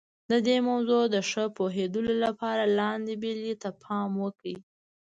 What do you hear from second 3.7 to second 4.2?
پام